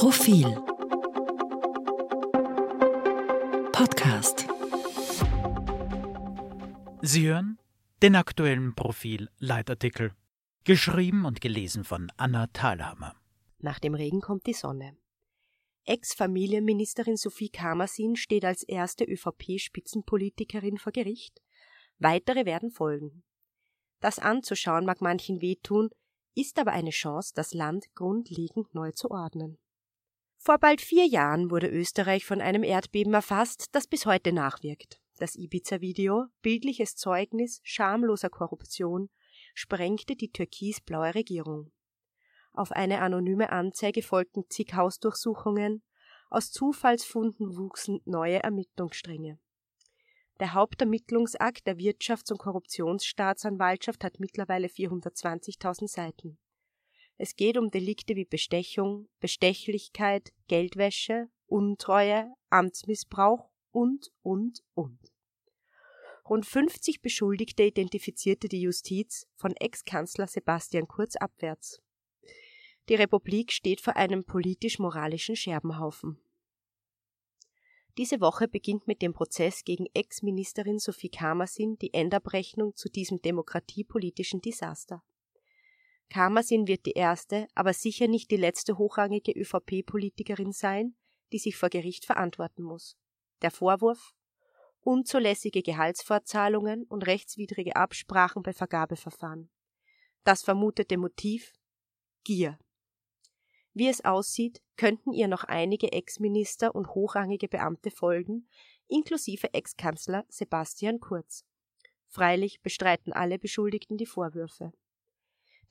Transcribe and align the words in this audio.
Profil 0.00 0.46
Podcast 3.70 4.48
Sie 7.02 7.28
hören 7.28 7.58
den 8.00 8.16
aktuellen 8.16 8.74
Profil-Leitartikel, 8.74 10.14
geschrieben 10.64 11.26
und 11.26 11.42
gelesen 11.42 11.84
von 11.84 12.10
Anna 12.16 12.46
Thalhammer. 12.46 13.14
Nach 13.58 13.78
dem 13.78 13.94
Regen 13.94 14.22
kommt 14.22 14.46
die 14.46 14.54
Sonne. 14.54 14.96
Ex-Familienministerin 15.84 17.18
Sophie 17.18 17.50
Kamersin 17.50 18.16
steht 18.16 18.46
als 18.46 18.62
erste 18.62 19.04
ÖVP-Spitzenpolitikerin 19.04 20.78
vor 20.78 20.92
Gericht. 20.92 21.42
Weitere 21.98 22.46
werden 22.46 22.70
folgen. 22.70 23.22
Das 24.00 24.18
anzuschauen 24.18 24.86
mag 24.86 25.02
manchen 25.02 25.42
wehtun, 25.42 25.90
ist 26.34 26.58
aber 26.58 26.72
eine 26.72 26.88
Chance, 26.88 27.32
das 27.34 27.52
Land 27.52 27.94
grundlegend 27.94 28.74
neu 28.74 28.92
zu 28.92 29.10
ordnen. 29.10 29.58
Vor 30.42 30.56
bald 30.56 30.80
vier 30.80 31.06
Jahren 31.06 31.50
wurde 31.50 31.68
Österreich 31.68 32.24
von 32.24 32.40
einem 32.40 32.62
Erdbeben 32.62 33.12
erfasst, 33.12 33.66
das 33.72 33.86
bis 33.86 34.06
heute 34.06 34.32
nachwirkt. 34.32 34.98
Das 35.18 35.36
Ibiza-Video, 35.36 36.28
bildliches 36.40 36.96
Zeugnis 36.96 37.60
schamloser 37.62 38.30
Korruption, 38.30 39.10
sprengte 39.54 40.16
die 40.16 40.32
türkisblaue 40.32 41.14
Regierung. 41.14 41.70
Auf 42.54 42.72
eine 42.72 43.02
anonyme 43.02 43.52
Anzeige 43.52 44.00
folgten 44.00 44.44
zig 44.48 44.72
Hausdurchsuchungen, 44.72 45.82
aus 46.30 46.50
Zufallsfunden 46.50 47.58
wuchsen 47.58 48.00
neue 48.06 48.42
Ermittlungsstränge. 48.42 49.38
Der 50.40 50.54
Hauptermittlungsakt 50.54 51.66
der 51.66 51.76
Wirtschafts- 51.76 52.32
und 52.32 52.38
Korruptionsstaatsanwaltschaft 52.38 54.02
hat 54.04 54.20
mittlerweile 54.20 54.68
420.000 54.68 55.86
Seiten. 55.86 56.38
Es 57.22 57.36
geht 57.36 57.58
um 57.58 57.70
Delikte 57.70 58.16
wie 58.16 58.24
Bestechung, 58.24 59.06
Bestechlichkeit, 59.20 60.32
Geldwäsche, 60.48 61.28
Untreue, 61.44 62.32
Amtsmissbrauch 62.48 63.50
und, 63.72 64.10
und, 64.22 64.62
und. 64.72 64.98
Rund 66.26 66.46
50 66.46 67.02
Beschuldigte 67.02 67.64
identifizierte 67.64 68.48
die 68.48 68.62
Justiz 68.62 69.26
von 69.34 69.54
Ex-Kanzler 69.54 70.28
Sebastian 70.28 70.88
Kurz 70.88 71.14
abwärts. 71.16 71.82
Die 72.88 72.94
Republik 72.94 73.52
steht 73.52 73.82
vor 73.82 73.96
einem 73.96 74.24
politisch-moralischen 74.24 75.36
Scherbenhaufen. 75.36 76.18
Diese 77.98 78.22
Woche 78.22 78.48
beginnt 78.48 78.86
mit 78.86 79.02
dem 79.02 79.12
Prozess 79.12 79.64
gegen 79.64 79.84
Ex-Ministerin 79.92 80.78
Sophie 80.78 81.10
Kamersin 81.10 81.76
die 81.76 81.92
Endabrechnung 81.92 82.74
zu 82.76 82.88
diesem 82.88 83.20
demokratiepolitischen 83.20 84.40
Desaster. 84.40 85.02
Kamersin 86.10 86.66
wird 86.66 86.86
die 86.86 86.92
erste, 86.92 87.46
aber 87.54 87.72
sicher 87.72 88.08
nicht 88.08 88.30
die 88.30 88.36
letzte 88.36 88.76
hochrangige 88.78 89.32
ÖVP-Politikerin 89.32 90.52
sein, 90.52 90.96
die 91.32 91.38
sich 91.38 91.56
vor 91.56 91.70
Gericht 91.70 92.04
verantworten 92.04 92.62
muss. 92.62 92.96
Der 93.42 93.50
Vorwurf 93.50 94.12
unzulässige 94.82 95.62
Gehaltsfortzahlungen 95.62 96.84
und 96.84 97.06
rechtswidrige 97.06 97.76
Absprachen 97.76 98.42
bei 98.42 98.52
Vergabeverfahren. 98.52 99.50
Das 100.24 100.42
vermutete 100.42 100.98
Motiv 100.98 101.52
Gier. 102.24 102.58
Wie 103.72 103.88
es 103.88 104.04
aussieht, 104.04 104.60
könnten 104.76 105.12
ihr 105.12 105.28
noch 105.28 105.44
einige 105.44 105.92
Ex-Minister 105.92 106.74
und 106.74 106.88
hochrangige 106.94 107.48
Beamte 107.48 107.90
folgen, 107.90 108.48
inklusive 108.88 109.54
Ex-Kanzler 109.54 110.24
Sebastian 110.28 110.98
Kurz. 110.98 111.44
Freilich 112.08 112.60
bestreiten 112.62 113.12
alle 113.12 113.38
Beschuldigten 113.38 113.96
die 113.96 114.06
Vorwürfe. 114.06 114.72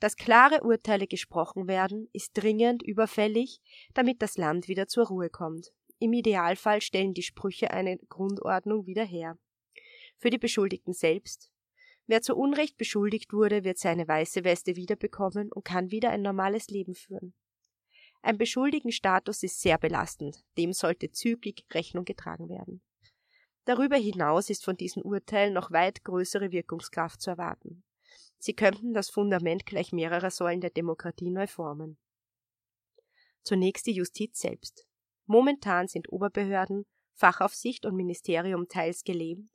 Dass 0.00 0.16
klare 0.16 0.62
Urteile 0.62 1.06
gesprochen 1.06 1.68
werden, 1.68 2.08
ist 2.14 2.32
dringend 2.32 2.82
überfällig, 2.82 3.60
damit 3.92 4.22
das 4.22 4.38
Land 4.38 4.66
wieder 4.66 4.88
zur 4.88 5.08
Ruhe 5.08 5.28
kommt. 5.28 5.72
Im 5.98 6.14
Idealfall 6.14 6.80
stellen 6.80 7.12
die 7.12 7.22
Sprüche 7.22 7.70
eine 7.70 7.98
Grundordnung 8.08 8.86
wieder 8.86 9.04
her. 9.04 9.38
Für 10.16 10.30
die 10.30 10.38
Beschuldigten 10.38 10.94
selbst. 10.94 11.52
Wer 12.06 12.22
zu 12.22 12.34
Unrecht 12.34 12.78
beschuldigt 12.78 13.34
wurde, 13.34 13.62
wird 13.62 13.78
seine 13.78 14.08
weiße 14.08 14.42
Weste 14.42 14.74
wiederbekommen 14.74 15.52
und 15.52 15.64
kann 15.64 15.90
wieder 15.90 16.10
ein 16.10 16.22
normales 16.22 16.68
Leben 16.68 16.94
führen. 16.94 17.34
Ein 18.22 18.38
Beschuldigenstatus 18.38 19.42
ist 19.42 19.60
sehr 19.60 19.76
belastend, 19.76 20.42
dem 20.56 20.72
sollte 20.72 21.10
zügig 21.10 21.66
Rechnung 21.72 22.06
getragen 22.06 22.48
werden. 22.48 22.82
Darüber 23.66 23.96
hinaus 23.96 24.48
ist 24.48 24.64
von 24.64 24.76
diesen 24.76 25.02
Urteilen 25.02 25.52
noch 25.52 25.70
weit 25.70 26.04
größere 26.04 26.50
Wirkungskraft 26.52 27.20
zu 27.20 27.30
erwarten. 27.30 27.84
Sie 28.42 28.54
könnten 28.54 28.94
das 28.94 29.10
Fundament 29.10 29.66
gleich 29.66 29.92
mehrerer 29.92 30.30
Säulen 30.30 30.62
der 30.62 30.70
Demokratie 30.70 31.30
neu 31.30 31.46
formen. 31.46 31.98
Zunächst 33.42 33.86
die 33.86 33.92
Justiz 33.92 34.40
selbst. 34.40 34.86
Momentan 35.26 35.88
sind 35.88 36.10
Oberbehörden, 36.10 36.86
Fachaufsicht 37.12 37.84
und 37.84 37.96
Ministerium 37.96 38.66
teils 38.66 39.04
gelähmt, 39.04 39.50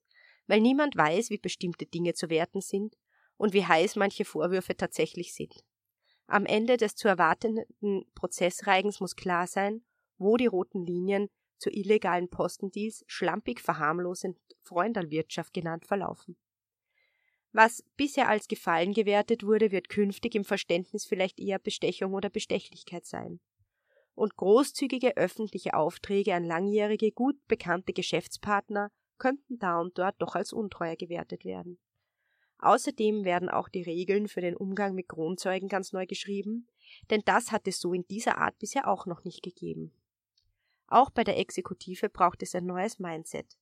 weil 0.46 0.62
niemand 0.62 0.96
weiß, 0.96 1.32
wie 1.32 1.40
bestimmte 1.40 1.88
Dinge 1.88 2.14
zu 2.14 2.30
werten 2.30 2.62
sind 2.62 2.96
und 3.38 3.54
wie 3.54 3.66
heiß 3.66 3.96
manche 3.96 4.24
Vorwürfe 4.24 4.78
tatsächlich 4.78 5.34
sind. 5.34 5.66
Am 6.28 6.46
Ende 6.46 6.78
des 6.78 6.96
zu 6.96 7.08
erwartenden 7.08 7.66
Prozessreigens 8.14 9.00
muss 9.00 9.16
klar 9.16 9.48
sein, 9.48 9.84
wo 10.18 10.38
die 10.38 10.46
roten 10.46 10.86
Linien 10.86 11.30
zu 11.58 11.72
illegalen 11.72 12.30
Postendeals 12.30 13.04
schlampig 13.08 13.62
verharmlosend 13.62 14.38
Freundalwirtschaft 14.62 15.54
genannt 15.54 15.88
verlaufen. 15.88 16.38
Was 17.58 17.86
bisher 17.96 18.28
als 18.28 18.50
Gefallen 18.50 18.92
gewertet 18.92 19.46
wurde, 19.46 19.72
wird 19.72 19.88
künftig 19.88 20.36
im 20.36 20.44
Verständnis 20.44 21.06
vielleicht 21.06 21.40
eher 21.40 21.58
Bestechung 21.58 22.14
oder 22.14 22.30
Bestechlichkeit 22.30 23.06
sein. 23.06 23.40
Und 24.14 24.36
großzügige 24.36 25.16
öffentliche 25.16 25.74
Aufträge 25.74 26.34
an 26.34 26.44
langjährige, 26.44 27.14
gut 27.14 27.38
bekannte 27.48 27.94
Geschäftspartner 27.94 28.92
könnten 29.20 29.58
da 29.58 29.80
und 29.80 29.98
dort 29.98 30.16
doch 30.22 30.36
als 30.36 30.52
untreuer 30.52 30.98
gewertet 30.98 31.46
werden. 31.46 31.80
Außerdem 32.60 33.24
werden 33.24 33.48
auch 33.48 33.70
die 33.70 33.84
Regeln 33.84 34.28
für 34.28 34.42
den 34.42 34.58
Umgang 34.58 34.94
mit 34.94 35.08
Kronzeugen 35.08 35.70
ganz 35.70 35.94
neu 35.94 36.06
geschrieben, 36.06 36.68
denn 37.10 37.22
das 37.24 37.54
hat 37.54 37.70
es 37.70 37.80
so 37.80 37.94
in 37.94 38.06
dieser 38.10 38.38
Art 38.38 38.60
bisher 38.60 38.86
auch 38.86 39.06
noch 39.06 39.24
nicht 39.24 39.42
gegeben. 39.44 39.94
Auch 40.88 41.10
bei 41.10 41.24
der 41.24 41.38
Exekutive 41.38 42.10
braucht 42.10 42.44
es 42.44 42.54
ein 42.54 42.66
neues 42.66 43.00
Mindset. 43.00 43.56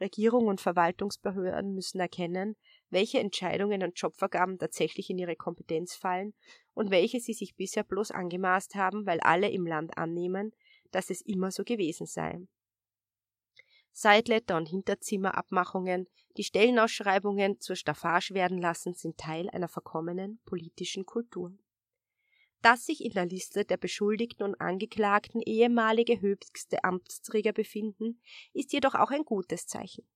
Regierung 0.00 0.46
und 0.46 0.60
Verwaltungsbehörden 0.60 1.74
müssen 1.74 2.00
erkennen, 2.00 2.56
welche 2.88 3.20
Entscheidungen 3.20 3.82
und 3.82 3.98
Jobvergaben 4.00 4.58
tatsächlich 4.58 5.10
in 5.10 5.18
ihre 5.18 5.36
Kompetenz 5.36 5.94
fallen 5.94 6.34
und 6.74 6.90
welche 6.90 7.20
sie 7.20 7.34
sich 7.34 7.54
bisher 7.54 7.84
bloß 7.84 8.10
angemaßt 8.10 8.74
haben, 8.74 9.06
weil 9.06 9.20
alle 9.20 9.50
im 9.50 9.66
Land 9.66 9.98
annehmen, 9.98 10.52
dass 10.90 11.10
es 11.10 11.20
immer 11.20 11.50
so 11.50 11.64
gewesen 11.64 12.06
sei. 12.06 12.40
Sideletter 13.92 14.56
und 14.56 14.68
Hinterzimmerabmachungen, 14.68 16.08
die 16.36 16.44
Stellenausschreibungen 16.44 17.60
zur 17.60 17.76
Staffage 17.76 18.32
werden 18.32 18.58
lassen, 18.58 18.94
sind 18.94 19.18
Teil 19.18 19.50
einer 19.50 19.68
verkommenen 19.68 20.40
politischen 20.46 21.04
Kultur. 21.04 21.52
Dass 22.62 22.84
sich 22.84 23.02
in 23.02 23.12
der 23.12 23.24
Liste 23.24 23.64
der 23.64 23.78
Beschuldigten 23.78 24.44
und 24.44 24.60
Angeklagten 24.60 25.40
ehemalige 25.40 26.20
höchste 26.20 26.84
Amtsträger 26.84 27.52
befinden, 27.52 28.20
ist 28.52 28.72
jedoch 28.72 28.94
auch 28.94 29.10
ein 29.10 29.24
gutes 29.24 29.66
Zeichen. 29.66 30.06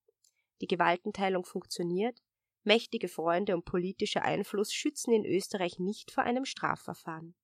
Die 0.61 0.67
Gewaltenteilung 0.67 1.45
funktioniert, 1.45 2.21
mächtige 2.63 3.09
Freunde 3.09 3.55
und 3.55 3.65
politischer 3.65 4.23
Einfluss 4.23 4.73
schützen 4.73 5.13
in 5.13 5.25
Österreich 5.25 5.79
nicht 5.79 6.11
vor 6.11 6.25
einem 6.25 6.45
Strafverfahren. 6.45 7.35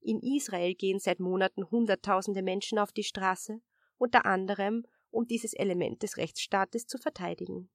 In 0.00 0.20
Israel 0.20 0.74
gehen 0.74 0.98
seit 0.98 1.18
Monaten 1.18 1.70
Hunderttausende 1.70 2.42
Menschen 2.42 2.78
auf 2.78 2.92
die 2.92 3.04
Straße, 3.04 3.62
unter 3.96 4.26
anderem 4.26 4.84
um 5.10 5.26
dieses 5.26 5.54
Element 5.54 6.02
des 6.02 6.18
Rechtsstaates 6.18 6.86
zu 6.86 6.98
verteidigen. 6.98 7.70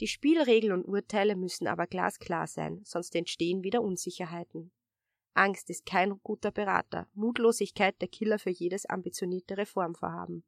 Die 0.00 0.06
Spielregeln 0.06 0.72
und 0.72 0.84
Urteile 0.84 1.34
müssen 1.34 1.66
aber 1.66 1.86
glasklar 1.86 2.46
sein, 2.46 2.82
sonst 2.84 3.16
entstehen 3.16 3.62
wieder 3.64 3.82
Unsicherheiten. 3.82 4.70
Angst 5.34 5.68
ist 5.68 5.84
kein 5.84 6.20
guter 6.22 6.52
Berater, 6.52 7.08
Mutlosigkeit 7.12 8.00
der 8.00 8.08
Killer 8.08 8.38
für 8.38 8.50
jedes 8.50 8.86
ambitionierte 8.86 9.58
Reformvorhaben. 9.58 10.44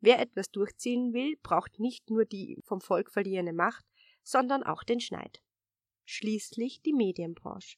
Wer 0.00 0.20
etwas 0.20 0.50
durchziehen 0.50 1.12
will, 1.12 1.36
braucht 1.42 1.80
nicht 1.80 2.10
nur 2.10 2.24
die 2.24 2.60
vom 2.64 2.80
Volk 2.80 3.10
verliehene 3.10 3.52
Macht, 3.52 3.84
sondern 4.22 4.62
auch 4.62 4.84
den 4.84 5.00
Schneid. 5.00 5.42
Schließlich 6.04 6.82
die 6.82 6.92
Medienbranche. 6.92 7.76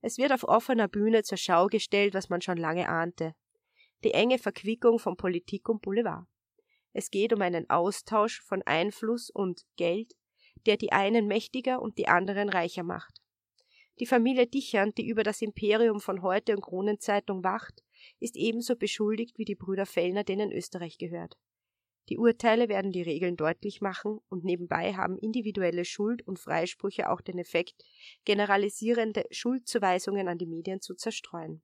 Es 0.00 0.16
wird 0.16 0.32
auf 0.32 0.44
offener 0.44 0.88
Bühne 0.88 1.24
zur 1.24 1.36
Schau 1.36 1.66
gestellt, 1.66 2.14
was 2.14 2.30
man 2.30 2.40
schon 2.40 2.56
lange 2.56 2.88
ahnte. 2.88 3.34
Die 4.02 4.14
enge 4.14 4.38
Verquickung 4.38 4.98
von 4.98 5.16
Politik 5.16 5.68
und 5.68 5.82
Boulevard. 5.82 6.26
Es 6.92 7.10
geht 7.10 7.32
um 7.34 7.42
einen 7.42 7.68
Austausch 7.68 8.40
von 8.40 8.62
Einfluss 8.62 9.28
und 9.28 9.66
Geld, 9.76 10.14
der 10.66 10.76
die 10.76 10.92
einen 10.92 11.26
mächtiger 11.26 11.82
und 11.82 11.98
die 11.98 12.08
anderen 12.08 12.48
reicher 12.48 12.82
macht. 12.82 13.19
Die 14.00 14.06
Familie 14.06 14.46
Dichern, 14.46 14.94
die 14.96 15.06
über 15.06 15.22
das 15.22 15.42
Imperium 15.42 16.00
von 16.00 16.22
heute 16.22 16.56
und 16.56 16.62
Kronenzeitung 16.62 17.44
wacht, 17.44 17.84
ist 18.18 18.34
ebenso 18.34 18.74
beschuldigt 18.74 19.36
wie 19.36 19.44
die 19.44 19.54
Brüder 19.54 19.84
Fellner, 19.84 20.24
denen 20.24 20.50
Österreich 20.52 20.96
gehört. 20.96 21.36
Die 22.08 22.16
Urteile 22.16 22.70
werden 22.70 22.92
die 22.92 23.02
Regeln 23.02 23.36
deutlich 23.36 23.82
machen 23.82 24.20
und 24.30 24.42
nebenbei 24.42 24.94
haben 24.94 25.18
individuelle 25.18 25.84
Schuld- 25.84 26.26
und 26.26 26.38
Freisprüche 26.38 27.10
auch 27.10 27.20
den 27.20 27.38
Effekt, 27.38 27.84
generalisierende 28.24 29.26
Schuldzuweisungen 29.30 30.28
an 30.28 30.38
die 30.38 30.46
Medien 30.46 30.80
zu 30.80 30.94
zerstreuen. 30.94 31.62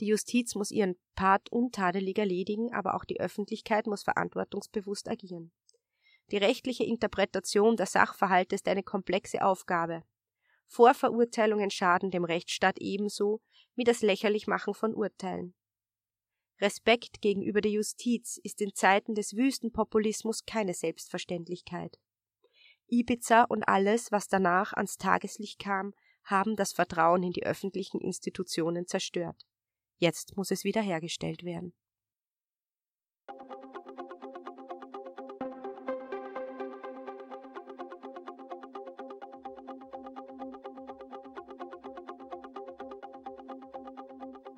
Die 0.00 0.06
Justiz 0.06 0.54
muss 0.54 0.70
ihren 0.70 0.96
Part 1.14 1.52
untadelig 1.52 2.18
erledigen, 2.18 2.72
aber 2.72 2.94
auch 2.94 3.04
die 3.04 3.20
Öffentlichkeit 3.20 3.86
muss 3.86 4.02
verantwortungsbewusst 4.04 5.06
agieren. 5.06 5.52
Die 6.30 6.38
rechtliche 6.38 6.84
Interpretation 6.84 7.76
der 7.76 7.86
Sachverhalte 7.86 8.54
ist 8.54 8.66
eine 8.66 8.82
komplexe 8.82 9.44
Aufgabe. 9.44 10.02
Vorverurteilungen 10.72 11.70
schaden 11.70 12.10
dem 12.10 12.24
Rechtsstaat 12.24 12.78
ebenso 12.78 13.42
wie 13.74 13.84
das 13.84 14.00
Lächerlichmachen 14.00 14.72
von 14.72 14.94
Urteilen. 14.94 15.54
Respekt 16.62 17.20
gegenüber 17.20 17.60
der 17.60 17.72
Justiz 17.72 18.38
ist 18.42 18.60
in 18.62 18.72
Zeiten 18.74 19.14
des 19.14 19.36
Wüstenpopulismus 19.36 20.46
keine 20.46 20.72
Selbstverständlichkeit. 20.72 21.98
Ibiza 22.86 23.44
und 23.44 23.64
alles, 23.64 24.12
was 24.12 24.28
danach 24.28 24.72
ans 24.72 24.96
Tageslicht 24.96 25.58
kam, 25.58 25.92
haben 26.24 26.56
das 26.56 26.72
Vertrauen 26.72 27.22
in 27.22 27.32
die 27.32 27.44
öffentlichen 27.44 28.00
Institutionen 28.00 28.86
zerstört. 28.86 29.44
Jetzt 29.98 30.36
muss 30.36 30.50
es 30.50 30.64
wiederhergestellt 30.64 31.44
werden. 31.44 31.74